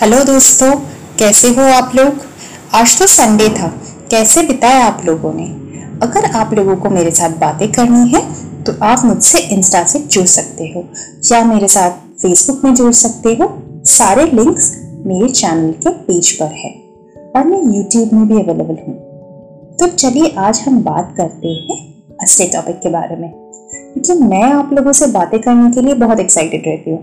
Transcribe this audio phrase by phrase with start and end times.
[0.00, 0.70] Hello दोस्तों,
[1.18, 2.14] कैसे हो आप लोग?
[2.74, 3.68] आज तो संडे था,
[4.10, 5.44] कैसे बिताया आप लोगों ने?
[6.02, 8.20] अगर आप लोगों को मेरे साथ बातें करनी है
[8.64, 10.84] तो आप मुझसे इंस्टा से जुड़ सकते हो।
[11.32, 11.90] या मेरे साथ
[12.22, 13.48] फेसबुक में जुड़ सकते हो।
[13.86, 14.70] सारे लिंक्स
[15.06, 16.70] मेरे चैनल के पेज पर है,
[17.36, 18.94] और मैं यूट्यूब में भी अवेलेबल हूँ।
[19.76, 24.72] तो चलिए आज हम बात करते हैं असली टॉपिक के बारे में। क्योंकि मैं आप
[24.72, 27.02] लोगों से बातें करने के लिए बहुत एक्साइटेड रहती हूँ।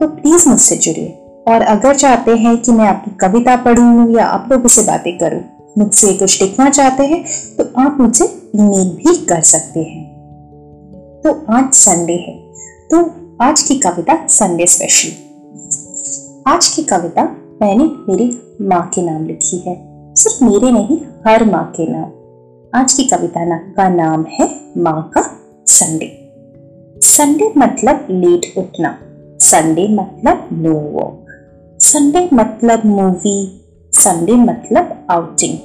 [0.00, 4.48] तो प्लीज़ मुझसे जुड़िए। और अगर चाहते हैं कि मैं आपकी कविता पढ़ूं या आप
[4.52, 5.40] लोगों से बातें करूँ,
[5.78, 7.22] मुझसे कुछ लिखना चाहते हैं
[7.56, 10.04] तो आप मुझे ईमेल भी कर सकते हैं।
[11.24, 12.34] तो आज संडे है
[12.90, 12.98] तो
[13.42, 15.10] आज की कविता संडे स्पेशल
[16.46, 17.24] आज की कविता
[17.62, 18.28] मैंने मेरी
[18.62, 19.74] माँ के नाम लिखी है,
[20.14, 22.10] सिर्फ़ मेरे नहीं, हर माँ के नाम।
[22.72, 25.22] आज की कविता ना, का नाम है माँ का
[25.66, 26.10] संडे।
[27.06, 28.96] संडे मतलब लेट उठना,
[29.42, 31.25] संडे मतलब नो वॉक।
[31.80, 33.38] संडे मतलब मूवी
[33.92, 35.58] संडे मतलब आउटिंग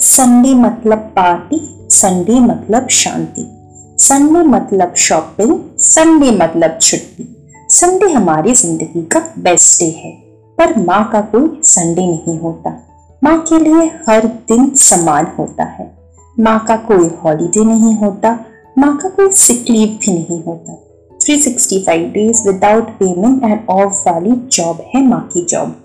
[0.00, 1.58] संडे मतलब पार्टी
[1.90, 3.46] संडे मतलब शांति.
[3.98, 7.26] संडे मतलब शॉपिंग संडे मतलब छुट्टी.
[7.70, 10.12] संडे हमारी ज़िंदगी का बेस्ट डे है,
[10.58, 12.70] पर माँ का कोई संडे नहीं होता.
[13.22, 15.90] माँ के लिए हर दिन समान होता है.
[16.40, 18.38] माँ का कोई हॉलीडे नहीं होता.
[18.78, 20.72] माँ का कोई सिक लीव भी नहीं होता.
[21.20, 25.76] 365 days without payment and off वाली जॉब है माँ की जॉब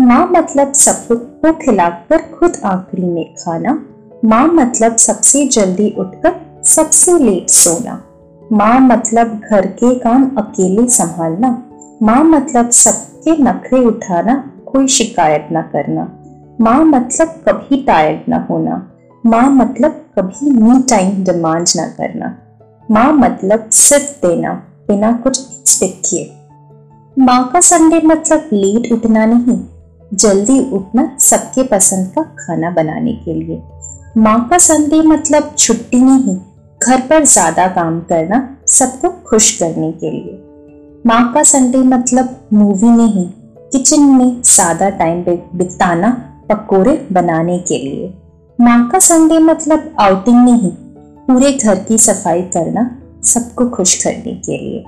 [0.00, 3.84] माँ मतलब सबको को खिलाकर खुद आखिरी में खाना.
[4.24, 8.04] माँ मतलब सबसे जल्दी उठकर सबसे लेट सोना.
[8.52, 11.70] माँ मतलब घर के काम अकेले संभालना.
[12.02, 16.18] माँ मतलब सबके नखरे उठाना, कोई शिकायत ना करना.
[16.60, 18.90] माँ मतलब कभी टायर्ड ना होना.
[19.26, 22.38] माँ मतलब कभी मी टाइम डिमांड ना करना.
[22.90, 24.52] माँ मतलब सिर्फ़ देना,
[24.88, 26.24] बिना कुछ एक्सपेक्ट किए।
[27.16, 29.58] माँ का संडे मतलब लेट उठना नहीं,
[30.12, 33.62] जल्दी उठना सबके पसंद का खाना बनाने के लिए।
[34.16, 36.36] माँ का संडे मतलब छुट्टी नहीं,
[36.80, 40.40] घर पर ज़्यादा काम करना सबको खुश करने के लिए।
[41.06, 43.28] माँ का संडे मतलब मूवी नहीं
[43.72, 45.24] किचन में ज़्यादा टाइम
[45.58, 46.10] बिताना,
[46.50, 48.14] पकोड़े बनाने के लिए।
[48.58, 50.70] माँ का संडे मतलब आउटिंग नहीं
[51.28, 52.82] पूरे घर की सफ़ाई करना
[53.24, 54.84] सबको खुश करने के लिए।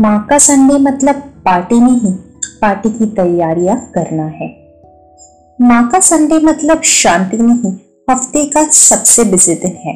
[0.00, 2.12] माँ का संडे मतलब पार्टी नहीं
[2.60, 4.48] पार्टी की तैयारियाँ करना है।
[5.58, 7.72] माँ का संडे मतलब शांति नहीं,
[8.10, 9.94] हफ़्ते का सबसे बिज़ी दिन है।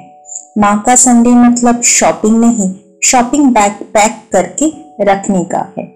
[0.58, 2.72] माँ का संडे मतलब शॉपिंग नहीं
[3.04, 4.72] शॉपिंग बैग पैक करके
[5.04, 5.92] रखने का है।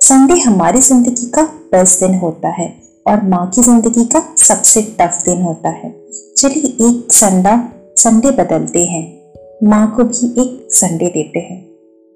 [0.00, 2.68] संडे हमारी ज़िंदगी का बेस्ट दिन होता है
[3.06, 5.94] और माँ की ज़िंदगी का सबसे टफ दिन होता है।
[6.38, 7.56] चलिए एक संडा,
[7.96, 9.23] संडे बदलते हैं।
[9.64, 11.66] माँ को भी एक संडे देते हैं।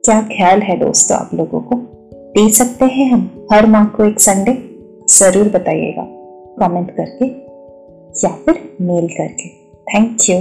[0.04, 1.76] क्या ख्याल है दोस्तों आप लोगों को?
[2.14, 4.52] दे सकते हैं हम हर माँ को एक संडे?
[5.08, 6.02] ज़रूर बताइएगा।
[6.60, 7.24] कमेंट करके
[8.26, 10.36] या फिर मेल करके। Thank you.